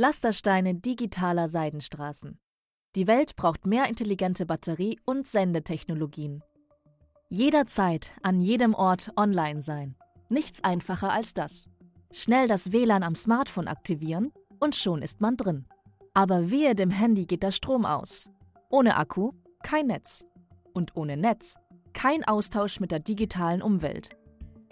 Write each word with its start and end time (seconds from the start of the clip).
Pflastersteine 0.00 0.76
digitaler 0.76 1.46
Seidenstraßen. 1.46 2.38
Die 2.96 3.06
Welt 3.06 3.36
braucht 3.36 3.66
mehr 3.66 3.86
intelligente 3.86 4.46
Batterie- 4.46 4.98
und 5.04 5.26
Sendetechnologien. 5.26 6.42
Jederzeit, 7.28 8.12
an 8.22 8.40
jedem 8.40 8.72
Ort 8.72 9.12
online 9.18 9.60
sein. 9.60 9.96
Nichts 10.30 10.64
einfacher 10.64 11.12
als 11.12 11.34
das. 11.34 11.68
Schnell 12.12 12.48
das 12.48 12.72
WLAN 12.72 13.02
am 13.02 13.14
Smartphone 13.14 13.68
aktivieren 13.68 14.32
und 14.58 14.74
schon 14.74 15.02
ist 15.02 15.20
man 15.20 15.36
drin. 15.36 15.66
Aber 16.14 16.50
wehe 16.50 16.74
dem 16.74 16.88
Handy 16.88 17.26
geht 17.26 17.42
der 17.42 17.52
Strom 17.52 17.84
aus. 17.84 18.30
Ohne 18.70 18.96
Akku 18.96 19.32
kein 19.62 19.88
Netz. 19.88 20.24
Und 20.72 20.96
ohne 20.96 21.18
Netz 21.18 21.56
kein 21.92 22.24
Austausch 22.24 22.80
mit 22.80 22.90
der 22.90 23.00
digitalen 23.00 23.60
Umwelt. 23.60 24.08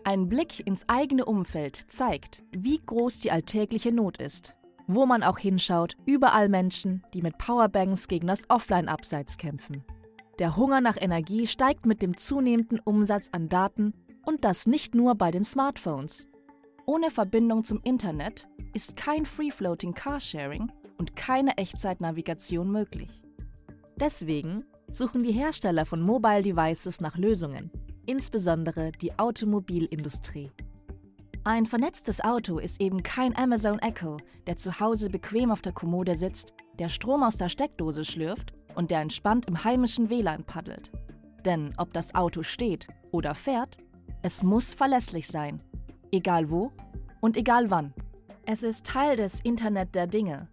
Ein 0.05 0.31
Blick 0.31 0.67
ins 0.67 0.89
eigene 0.89 1.27
Umfeld 1.27 1.77
zeigt, 1.77 2.43
wie 2.51 2.81
groß 2.81 3.21
die 3.21 3.31
alltägliche 3.31 3.93
Not 3.93 4.17
ist. 4.17 4.55
Wo 4.91 5.05
man 5.05 5.23
auch 5.23 5.39
hinschaut, 5.39 5.97
überall 6.07 6.49
Menschen, 6.49 7.03
die 7.13 7.21
mit 7.21 7.37
Powerbanks 7.37 8.09
gegen 8.09 8.27
das 8.27 8.49
Offline-Abseits 8.49 9.37
kämpfen. 9.37 9.85
Der 10.39 10.57
Hunger 10.57 10.81
nach 10.81 10.97
Energie 10.99 11.47
steigt 11.47 11.85
mit 11.85 12.01
dem 12.01 12.17
zunehmenden 12.17 12.81
Umsatz 12.81 13.29
an 13.33 13.51
Daten 13.51 13.93
und 14.25 14.47
das 14.47 14.67
nicht 14.67 14.95
nur 14.95 15.15
bei 15.15 15.31
den 15.31 15.45
Smartphones. 15.45 16.27
Ohne 16.87 17.11
Verbindung 17.11 17.65
zum 17.65 17.83
Internet 17.85 18.49
ist 18.73 18.97
kein 18.97 19.27
Free-Floating 19.27 19.93
Carsharing 19.93 20.73
und 20.97 21.17
keine 21.17 21.59
Echtzeitnavigation 21.59 22.73
möglich. 22.73 23.23
Deswegen 24.01 24.65
suchen 24.91 25.23
die 25.23 25.33
Hersteller 25.33 25.85
von 25.85 26.01
Mobile 26.01 26.43
Devices 26.43 27.03
nach 27.03 27.19
Lösungen, 27.19 27.71
insbesondere 28.07 28.93
die 28.93 29.19
Automobilindustrie. 29.19 30.51
Ein 31.49 31.65
vernetztes 31.65 32.23
Auto 32.23 32.59
ist 32.59 32.79
eben 32.79 33.03
kein 33.03 33.35
Amazon 33.35 33.79
Echo, 33.79 34.19
der 34.47 34.59
zu 34.59 34.81
Hause 34.81 35.09
bequem 35.09 35.51
auf 35.51 35.63
der 35.63 35.73
Kommode 35.73 36.15
sitzt, 36.15 36.53
der 36.79 36.91
Strom 36.91 37.23
aus 37.23 37.39
der 37.39 37.49
Steckdose 37.49 38.05
schlürft 38.05 38.53
und 38.75 38.91
der 38.91 39.01
entspannt 39.01 39.47
im 39.47 39.65
heimischen 39.65 40.11
WLAN 40.11 40.45
paddelt. 40.45 40.93
Denn 41.47 41.73
ob 41.79 41.95
das 41.95 42.15
Auto 42.15 42.43
steht 42.43 42.87
oder 43.13 43.35
fährt, 43.35 43.79
es 44.21 44.43
muss 44.43 44.75
verlässlich 44.75 45.27
sein. 45.27 45.63
Egal 46.13 46.51
wo 46.51 46.71
und 47.21 47.39
egal 47.39 47.71
wann. 47.71 47.95
Es 48.45 48.63
ist 48.63 48.85
Teil 48.85 49.17
des 49.17 49.41
Internet 49.41 49.95
der 49.95 50.07
Dinge 50.07 50.49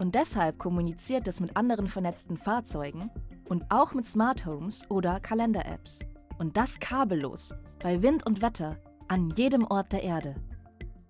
und 0.00 0.16
deshalb 0.16 0.58
kommuniziert 0.58 1.28
es 1.28 1.38
mit 1.38 1.56
anderen 1.56 1.86
vernetzten 1.86 2.36
Fahrzeugen 2.36 3.08
und 3.48 3.66
auch 3.70 3.94
mit 3.94 4.04
Smart 4.04 4.44
Homes 4.46 4.82
oder 4.90 5.20
Kalender-Apps. 5.20 6.00
Und 6.40 6.56
das 6.56 6.80
kabellos, 6.80 7.54
bei 7.80 8.02
Wind 8.02 8.26
und 8.26 8.42
Wetter, 8.42 8.80
an 9.10 9.28
jedem 9.30 9.66
Ort 9.66 9.92
der 9.92 10.04
Erde. 10.04 10.36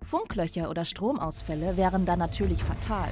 Funklöcher 0.01 0.71
oder 0.71 0.85
Stromausfälle 0.85 1.77
wären 1.77 2.03
dann 2.03 2.17
natürlich 2.17 2.63
fatal. 2.63 3.09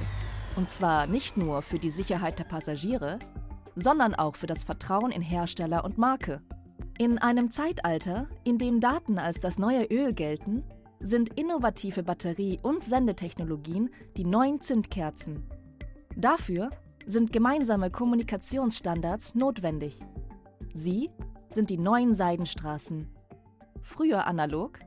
Und 0.56 0.68
zwar 0.68 1.06
nicht 1.06 1.36
nur 1.36 1.62
für 1.62 1.78
die 1.78 1.92
Sicherheit 1.92 2.40
der 2.40 2.44
Passagiere, 2.44 3.20
sondern 3.76 4.16
auch 4.16 4.34
für 4.34 4.48
das 4.48 4.64
Vertrauen 4.64 5.12
in 5.12 5.22
Hersteller 5.22 5.84
und 5.84 5.96
Marke. 5.96 6.42
In 6.98 7.18
einem 7.18 7.52
Zeitalter, 7.52 8.26
in 8.42 8.58
dem 8.58 8.80
Daten 8.80 9.20
als 9.20 9.38
das 9.38 9.58
neue 9.58 9.84
Öl 9.84 10.12
gelten, 10.12 10.64
sind 10.98 11.38
innovative 11.38 12.02
Batterie- 12.02 12.58
und 12.60 12.82
Sendetechnologien 12.82 13.90
die 14.16 14.24
neuen 14.24 14.60
Zündkerzen. 14.60 15.44
Dafür 16.16 16.70
sind 17.06 17.32
gemeinsame 17.32 17.92
Kommunikationsstandards 17.92 19.36
notwendig. 19.36 20.00
Sie 20.74 21.10
sind 21.52 21.70
die 21.70 21.78
neuen 21.78 22.12
Seidenstraßen. 22.12 23.19
Früher 23.82 24.26
analog, 24.26 24.78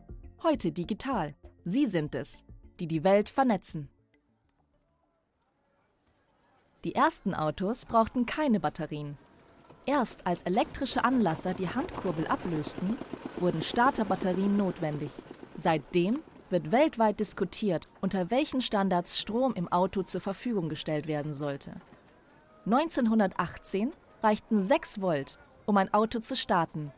heute 0.44 0.72
digital. 0.72 1.36
Sie 1.66 1.86
sind 1.88 2.16
es, 2.16 2.44
die 2.80 2.88
die 2.88 3.04
Welt 3.04 3.30
vernetzen. 3.30 3.90
Die 6.84 6.96
ersten 6.96 7.34
Autos 7.34 7.86
brauchten 7.86 8.26
keine 8.26 8.59
Batterien. 8.59 9.18
Erst 9.86 10.28
als 10.28 10.44
elektrische 10.44 11.03
Anlasser 11.03 11.53
die 11.53 11.70
Handkurbel 11.70 12.28
ablösten, 12.28 12.98
wurden 13.38 13.62
Starterbatterien 13.62 14.56
notwendig. 14.58 15.12
Seitdem 15.58 16.20
wird 16.50 16.72
weltweit 16.72 17.20
diskutiert, 17.20 17.88
unter 18.00 18.30
welchen 18.32 18.62
Standards 18.62 19.20
Strom 19.20 19.53
im 19.56 19.72
Auto 19.72 20.03
zur 20.03 20.22
Verfügung 20.22 20.70
gestellt 20.70 21.08
werden 21.08 21.34
sollte. 21.34 21.72
1918 22.66 23.92
reichten 24.22 24.62
6 24.62 25.02
Volt, 25.02 25.40
um 25.66 25.78
ein 25.78 25.94
Auto 25.94 26.20
zu 26.20 26.36
starten. 26.36 26.92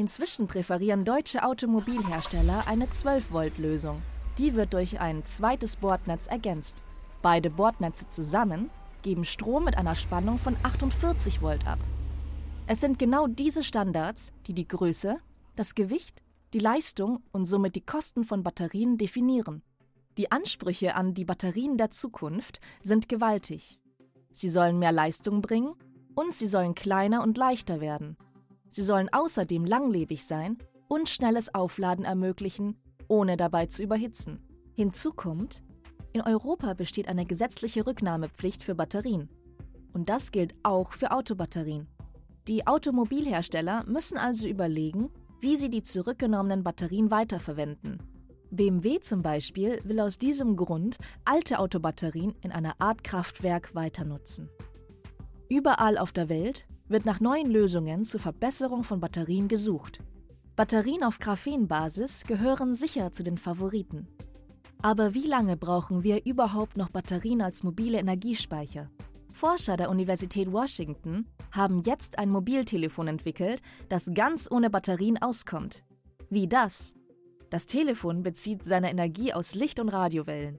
Inzwischen 0.00 0.46
präferieren 0.46 1.04
deutsche 1.04 1.44
Automobilhersteller 1.44 2.66
eine 2.66 2.86
12-Volt-Lösung. 2.86 4.00
Die 4.38 4.54
wird 4.54 4.72
durch 4.72 4.98
ein 4.98 5.26
zweites 5.26 5.76
Bordnetz 5.76 6.26
ergänzt. 6.26 6.82
Beide 7.20 7.50
Bordnetze 7.50 8.08
zusammen 8.08 8.70
geben 9.02 9.26
Strom 9.26 9.64
mit 9.64 9.76
einer 9.76 9.94
Spannung 9.94 10.38
von 10.38 10.56
48 10.62 11.42
Volt 11.42 11.66
ab. 11.66 11.78
Es 12.66 12.80
sind 12.80 12.98
genau 12.98 13.26
diese 13.26 13.62
Standards, 13.62 14.32
die 14.46 14.54
die 14.54 14.66
Größe, 14.66 15.18
das 15.54 15.74
Gewicht, 15.74 16.22
die 16.54 16.60
Leistung 16.60 17.22
und 17.30 17.44
somit 17.44 17.76
die 17.76 17.84
Kosten 17.84 18.24
von 18.24 18.42
Batterien 18.42 18.96
definieren. 18.96 19.60
Die 20.16 20.32
Ansprüche 20.32 20.94
an 20.94 21.12
die 21.12 21.26
Batterien 21.26 21.76
der 21.76 21.90
Zukunft 21.90 22.62
sind 22.82 23.10
gewaltig. 23.10 23.78
Sie 24.32 24.48
sollen 24.48 24.78
mehr 24.78 24.92
Leistung 24.92 25.42
bringen 25.42 25.74
und 26.14 26.32
sie 26.32 26.46
sollen 26.46 26.74
kleiner 26.74 27.22
und 27.22 27.36
leichter 27.36 27.82
werden. 27.82 28.16
Sie 28.70 28.82
sollen 28.82 29.08
außerdem 29.12 29.64
langlebig 29.64 30.24
sein 30.24 30.56
und 30.88 31.08
schnelles 31.08 31.54
Aufladen 31.54 32.04
ermöglichen, 32.04 32.76
ohne 33.08 33.36
dabei 33.36 33.66
zu 33.66 33.82
überhitzen. 33.82 34.40
Hinzu 34.74 35.12
kommt, 35.12 35.62
in 36.12 36.22
Europa 36.22 36.74
besteht 36.74 37.08
eine 37.08 37.26
gesetzliche 37.26 37.86
Rücknahmepflicht 37.86 38.64
für 38.64 38.74
Batterien. 38.74 39.28
Und 39.92 40.08
das 40.08 40.30
gilt 40.30 40.54
auch 40.62 40.92
für 40.92 41.10
Autobatterien. 41.12 41.88
Die 42.48 42.66
Automobilhersteller 42.66 43.84
müssen 43.86 44.16
also 44.16 44.48
überlegen, 44.48 45.10
wie 45.40 45.56
sie 45.56 45.70
die 45.70 45.82
zurückgenommenen 45.82 46.62
Batterien 46.62 47.10
weiterverwenden. 47.10 47.98
BMW 48.50 49.00
zum 49.00 49.22
Beispiel 49.22 49.80
will 49.84 50.00
aus 50.00 50.18
diesem 50.18 50.56
Grund 50.56 50.98
alte 51.24 51.58
Autobatterien 51.58 52.34
in 52.42 52.50
einer 52.50 52.74
Art 52.80 53.04
Kraftwerk 53.04 53.74
weiter 53.74 54.04
nutzen. 54.04 54.48
Überall 55.48 55.98
auf 55.98 56.12
der 56.12 56.28
Welt 56.28 56.66
wird 56.90 57.06
nach 57.06 57.20
neuen 57.20 57.50
Lösungen 57.50 58.04
zur 58.04 58.20
Verbesserung 58.20 58.82
von 58.82 59.00
Batterien 59.00 59.48
gesucht. 59.48 60.00
Batterien 60.56 61.04
auf 61.04 61.18
Graphenbasis 61.20 62.24
gehören 62.24 62.74
sicher 62.74 63.12
zu 63.12 63.22
den 63.22 63.38
Favoriten. 63.38 64.08
Aber 64.82 65.14
wie 65.14 65.26
lange 65.26 65.56
brauchen 65.56 66.02
wir 66.02 66.26
überhaupt 66.26 66.76
noch 66.76 66.90
Batterien 66.90 67.42
als 67.42 67.62
mobile 67.62 67.98
Energiespeicher? 67.98 68.90
Forscher 69.32 69.76
der 69.76 69.90
Universität 69.90 70.52
Washington 70.52 71.26
haben 71.52 71.80
jetzt 71.82 72.18
ein 72.18 72.30
Mobiltelefon 72.30 73.08
entwickelt, 73.08 73.62
das 73.88 74.10
ganz 74.12 74.50
ohne 74.50 74.68
Batterien 74.68 75.20
auskommt. 75.22 75.84
Wie 76.28 76.48
das? 76.48 76.94
Das 77.50 77.66
Telefon 77.66 78.22
bezieht 78.22 78.64
seine 78.64 78.90
Energie 78.90 79.32
aus 79.32 79.54
Licht- 79.54 79.80
und 79.80 79.88
Radiowellen. 79.88 80.58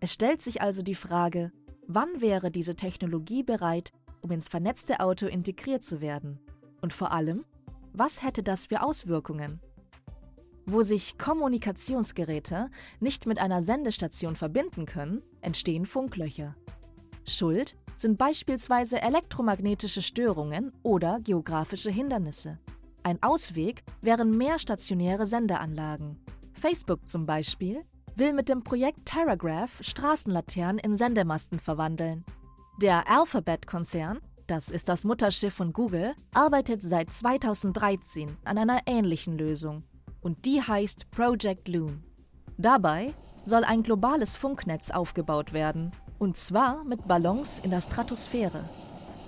Es 0.00 0.12
stellt 0.12 0.42
sich 0.42 0.62
also 0.62 0.82
die 0.82 0.94
Frage, 0.94 1.52
wann 1.86 2.20
wäre 2.20 2.50
diese 2.50 2.76
Technologie 2.76 3.42
bereit, 3.42 3.92
um 4.20 4.30
ins 4.30 4.48
vernetzte 4.48 5.00
Auto 5.00 5.26
integriert 5.26 5.82
zu 5.82 6.00
werden? 6.00 6.38
Und 6.80 6.92
vor 6.92 7.12
allem, 7.12 7.44
was 7.92 8.22
hätte 8.22 8.42
das 8.42 8.66
für 8.66 8.82
Auswirkungen? 8.82 9.60
Wo 10.66 10.82
sich 10.82 11.18
Kommunikationsgeräte 11.18 12.70
nicht 13.00 13.26
mit 13.26 13.38
einer 13.38 13.62
Sendestation 13.62 14.36
verbinden 14.36 14.84
können, 14.84 15.22
entstehen 15.40 15.86
Funklöcher. 15.86 16.54
Schuld 17.24 17.76
sind 17.96 18.18
beispielsweise 18.18 19.00
elektromagnetische 19.00 20.02
Störungen 20.02 20.72
oder 20.82 21.20
geografische 21.20 21.90
Hindernisse. 21.90 22.58
Ein 23.02 23.22
Ausweg 23.22 23.82
wären 24.02 24.36
mehr 24.36 24.58
stationäre 24.58 25.26
Sendeanlagen. 25.26 26.18
Facebook 26.52 27.06
zum 27.06 27.26
Beispiel 27.26 27.84
will 28.16 28.32
mit 28.32 28.48
dem 28.48 28.62
Projekt 28.62 29.06
Terragraph 29.06 29.78
Straßenlaternen 29.80 30.78
in 30.78 30.96
Sendemasten 30.96 31.58
verwandeln. 31.58 32.24
Der 32.80 33.10
Alphabet-Konzern, 33.10 34.20
das 34.46 34.68
ist 34.68 34.88
das 34.88 35.02
Mutterschiff 35.02 35.52
von 35.52 35.72
Google, 35.72 36.14
arbeitet 36.32 36.80
seit 36.80 37.12
2013 37.12 38.36
an 38.44 38.56
einer 38.56 38.82
ähnlichen 38.86 39.36
Lösung. 39.36 39.82
Und 40.20 40.44
die 40.44 40.62
heißt 40.62 41.10
Project 41.10 41.66
Loon. 41.66 42.04
Dabei 42.56 43.14
soll 43.44 43.64
ein 43.64 43.82
globales 43.82 44.36
Funknetz 44.36 44.92
aufgebaut 44.92 45.52
werden, 45.52 45.90
und 46.20 46.36
zwar 46.36 46.84
mit 46.84 47.08
Ballons 47.08 47.58
in 47.58 47.72
der 47.72 47.80
Stratosphäre. 47.80 48.62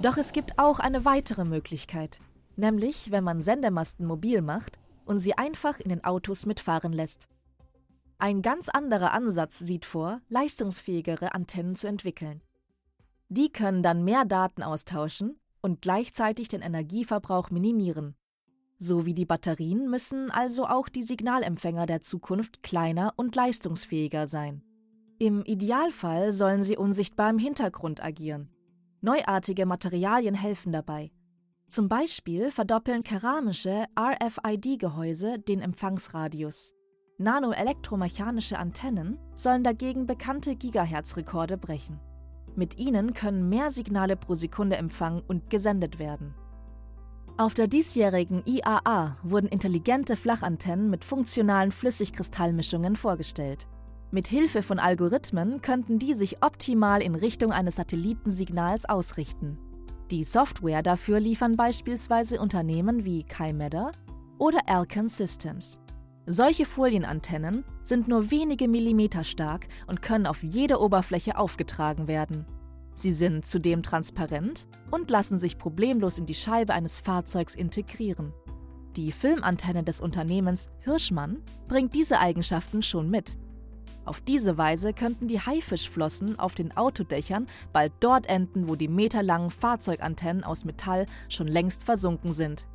Doch 0.01 0.17
es 0.17 0.31
gibt 0.31 0.57
auch 0.61 0.79
eine 0.79 1.05
weitere 1.05 1.45
Möglichkeit, 1.45 2.21
nämlich 2.55 3.11
wenn 3.11 3.25
man 3.25 3.41
Sendemasten 3.41 4.07
mobil 4.07 4.43
macht 4.43 4.79
und 5.07 5.19
sie 5.19 5.37
einfach 5.37 5.81
in 5.81 5.89
den 5.89 6.05
Autos 6.05 6.47
mitfahren 6.47 6.93
lässt. 6.93 7.27
Ein 8.17 8.43
ganz 8.43 8.69
anderer 8.69 9.13
Ansatz 9.13 9.59
sieht 9.59 9.87
vor, 9.87 10.21
leistungsfähigere 10.29 11.35
Antennen 11.35 11.75
zu 11.75 11.89
entwickeln. 11.89 12.43
Die 13.33 13.51
können 13.51 13.83
dann 13.83 14.05
mehr 14.05 14.25
Daten 14.25 14.65
austauschen 14.65 15.39
und 15.63 15.83
gleichzeitig 15.83 16.49
den 16.49 16.63
Energieverbrauch 16.63 17.51
minimieren. 17.51 18.17
So 18.79 19.07
wie 19.07 19.15
die 19.15 19.25
Batterien 19.25 19.89
müssen 19.89 20.33
also 20.33 20.67
auch 20.67 20.89
die 20.89 21.03
Signalempfänger 21.03 21.87
der 21.87 22.01
Zukunft 22.01 22.65
kleiner 22.65 23.13
und 23.17 23.37
leistungsfähiger 23.37 24.27
sein. 24.27 24.63
Im 25.21 25.45
Idealfall 25.45 26.33
sollen 26.33 26.63
sie 26.63 26.77
unsichtbar 26.77 27.31
im 27.31 27.39
Hintergrund 27.39 28.03
agieren. 28.03 28.49
Neuartige 29.01 29.65
Materialien 29.65 30.35
helfen 30.35 30.73
dabei. 30.73 31.13
Zum 31.69 31.89
Beispiel 31.89 32.51
verdoppeln 32.51 33.05
keramische 33.05 33.85
RFID-Gehäuse 33.97 35.39
den 35.39 35.61
Empfangsradius. 35.61 36.75
Nanoelektromechanische 37.19 38.59
Antennen 38.59 39.19
sollen 39.37 39.63
dagegen 39.63 40.07
bekannte 40.07 40.57
Gigahertz-Rekorde 40.57 41.59
brechen. 41.59 42.01
Mit 42.57 42.79
ihnen 42.79 43.15
können 43.15 43.49
mehr 43.49 43.71
Signale 43.71 44.17
pro 44.17 44.35
Sekunde 44.35 44.77
empfangen 44.77 45.23
und 45.27 45.51
gesendet 45.51 45.99
werden. 45.99 46.35
Auf 47.37 47.55
der 47.55 47.69
diesjährigen 47.69 48.43
IAA 48.45 49.17
wurden 49.23 49.49
intelligente 49.49 50.17
Flachantennen 50.17 50.91
mit 50.91 51.05
funktionalen 51.05 51.73
Flüssigkristallmischungen 51.73 52.97
vorgestellt. 52.97 53.67
Mit 54.11 54.27
Hilfe 54.27 54.63
von 54.63 54.79
Algorithmen 54.79 55.63
könnten 55.63 55.99
die 55.99 56.15
sich 56.15 56.43
optimal 56.43 57.01
in 57.01 57.15
Richtung 57.15 57.53
eines 57.53 57.77
Satellitensignals 57.77 58.85
ausrichten. 58.85 59.57
Die 60.11 60.25
Software 60.25 60.83
dafür 60.83 61.21
liefern 61.21 61.57
beispielsweise 61.57 62.41
Unternehmen 62.41 63.05
wie 63.05 63.23
Kymeda 63.23 63.93
oder 64.39 64.59
Alcon 64.67 65.07
Systems. 65.07 65.79
Solche 66.27 66.67
Folienantennen 66.67 67.65
sind 67.83 68.07
nur 68.07 68.31
wenige 68.31 68.69
Millimeter 68.69 69.25
stark 69.25 69.67
und 69.87 70.03
können 70.03 70.27
auf 70.27 70.43
jede 70.43 70.81
Oberfläche 70.81 71.39
aufgetragen 71.39 72.09
werden. 72.09 72.47
Sie 72.95 73.13
sind 73.13 73.47
zudem 73.47 73.83
transparent 73.83 74.67
und 74.91 75.11
lassen 75.11 75.39
sich 75.39 75.57
problemlos 75.57 76.19
in 76.19 76.27
die 76.27 76.35
Scheibe 76.35 76.75
eines 76.75 77.01
Fahrzeugs 77.01 77.55
integrieren. 77.55 78.33
Die 78.97 79.13
Filmantenne 79.13 79.83
des 79.83 80.01
Unternehmens 80.01 80.69
Hirschmann 80.81 81.43
bringt 81.69 81.95
diese 81.95 82.19
Eigenschaften 82.19 82.83
schon 82.83 83.09
mit. 83.09 83.39
Auf 84.05 84.21
diese 84.21 84.59
Weise 84.59 84.93
könnten 84.93 85.29
die 85.29 85.41
Haifischflossen 85.41 86.39
auf 86.39 86.55
den 86.55 86.77
Autodächern 86.77 87.47
bald 87.73 87.93
dort 88.01 88.27
enden, 88.27 88.69
wo 88.69 88.75
die 88.75 88.89
meterlangen 88.89 89.51
Fahrzeugantennen 89.51 90.43
aus 90.43 90.65
Metall 90.65 91.07
schon 91.29 91.47
längst 91.47 91.85
versunken 91.85 92.33
sind. 92.33 92.67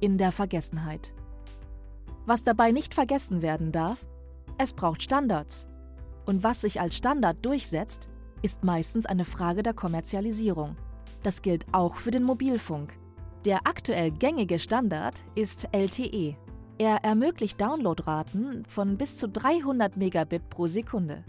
In 0.00 0.18
der 0.18 0.32
Vergessenheit. 0.32 1.12
Was 2.30 2.44
dabei 2.44 2.70
nicht 2.70 2.94
vergessen 2.94 3.42
werden 3.42 3.72
darf, 3.72 4.06
es 4.56 4.72
braucht 4.72 5.02
Standards. 5.02 5.66
Und 6.26 6.44
was 6.44 6.60
sich 6.60 6.80
als 6.80 6.96
Standard 6.96 7.44
durchsetzt, 7.44 8.08
ist 8.40 8.62
meistens 8.62 9.04
eine 9.04 9.24
Frage 9.24 9.64
der 9.64 9.74
Kommerzialisierung. 9.74 10.76
Das 11.24 11.42
gilt 11.42 11.66
auch 11.72 11.96
für 11.96 12.12
den 12.12 12.22
Mobilfunk. 12.22 12.96
Der 13.44 13.66
aktuell 13.66 14.12
gängige 14.12 14.60
Standard 14.60 15.24
ist 15.34 15.70
LTE. 15.72 16.36
Er 16.78 16.98
ermöglicht 17.02 17.60
Downloadraten 17.60 18.64
von 18.64 18.96
bis 18.96 19.16
zu 19.16 19.28
300 19.28 19.96
Megabit 19.96 20.48
pro 20.50 20.68
Sekunde. 20.68 21.24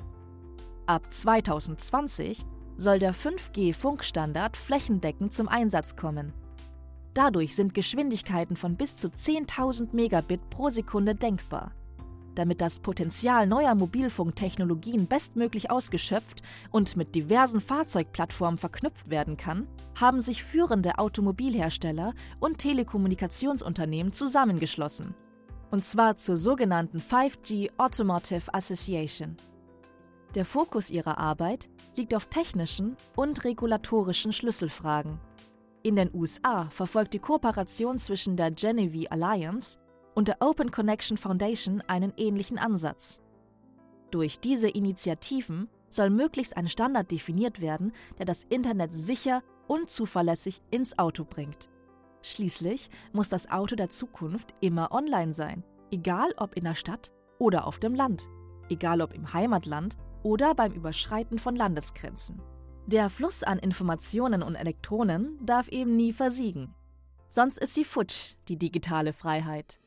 Ab 0.85 1.11
2020 1.11 2.45
soll 2.77 2.99
der 2.99 3.15
5G-Funkstandard 3.15 4.55
flächendeckend 4.55 5.33
zum 5.33 5.47
Einsatz 5.47 5.95
kommen. 5.95 6.31
Dadurch 7.13 7.55
sind 7.55 7.73
Geschwindigkeiten 7.73 8.55
von 8.55 8.75
bis 8.75 8.97
zu 8.97 9.09
10.000 9.09 9.89
Megabit 9.91 10.49
pro 10.49 10.69
Sekunde 10.69 11.15
denkbar. 11.15 11.73
Damit 12.35 12.61
das 12.61 12.79
Potenzial 12.79 13.45
neuer 13.45 13.75
Mobilfunktechnologien 13.75 15.07
bestmöglich 15.07 15.69
ausgeschöpft 15.69 16.41
und 16.69 16.95
mit 16.95 17.13
diversen 17.13 17.59
Fahrzeugplattformen 17.59 18.57
verknüpft 18.57 19.09
werden 19.09 19.35
kann, 19.35 19.67
haben 19.99 20.21
sich 20.21 20.43
führende 20.43 20.97
Automobilhersteller 20.97 22.13
und 22.39 22.59
Telekommunikationsunternehmen 22.59 24.13
zusammengeschlossen. 24.13 25.13
Und 25.71 25.83
zwar 25.83 26.15
zur 26.15 26.37
sogenannten 26.37 26.99
5G 26.99 27.69
Automotive 27.77 28.53
Association. 28.53 29.35
Der 30.35 30.45
Fokus 30.45 30.89
ihrer 30.89 31.17
Arbeit 31.17 31.69
liegt 31.97 32.15
auf 32.15 32.27
technischen 32.27 32.95
und 33.17 33.43
regulatorischen 33.43 34.31
Schlüsselfragen. 34.31 35.19
In 35.83 35.95
den 35.95 36.13
USA 36.13 36.69
verfolgt 36.69 37.13
die 37.13 37.19
Kooperation 37.19 37.97
zwischen 37.97 38.37
der 38.37 38.51
Genevieve 38.51 39.11
Alliance 39.11 39.79
und 40.13 40.27
der 40.27 40.37
Open 40.39 40.69
Connection 40.69 41.17
Foundation 41.17 41.81
einen 41.87 42.13
ähnlichen 42.17 42.59
Ansatz. 42.59 43.19
Durch 44.11 44.39
diese 44.39 44.69
Initiativen 44.69 45.69
soll 45.89 46.11
möglichst 46.11 46.55
ein 46.55 46.67
Standard 46.67 47.09
definiert 47.11 47.61
werden, 47.61 47.93
der 48.19 48.27
das 48.27 48.43
Internet 48.43 48.93
sicher 48.93 49.41
und 49.67 49.89
zuverlässig 49.89 50.61
ins 50.69 50.99
Auto 50.99 51.25
bringt. 51.25 51.69
Schließlich 52.21 52.91
muss 53.11 53.29
das 53.29 53.49
Auto 53.49 53.75
der 53.75 53.89
Zukunft 53.89 54.53
immer 54.59 54.91
online 54.91 55.33
sein, 55.33 55.63
egal 55.89 56.31
ob 56.37 56.55
in 56.55 56.65
der 56.65 56.75
Stadt 56.75 57.11
oder 57.39 57.65
auf 57.65 57.79
dem 57.79 57.95
Land, 57.95 58.27
egal 58.69 59.01
ob 59.01 59.13
im 59.13 59.33
Heimatland 59.33 59.97
oder 60.21 60.53
beim 60.53 60.73
Überschreiten 60.73 61.39
von 61.39 61.55
Landesgrenzen. 61.55 62.39
Der 62.87 63.09
Fluss 63.09 63.43
an 63.43 63.59
Informationen 63.59 64.43
und 64.43 64.55
Elektronen 64.55 65.37
darf 65.45 65.67
eben 65.67 65.95
nie 65.95 66.13
versiegen. 66.13 66.73
Sonst 67.29 67.57
ist 67.57 67.73
sie 67.73 67.85
futsch, 67.85 68.35
die 68.49 68.57
digitale 68.57 69.13
Freiheit. 69.13 69.79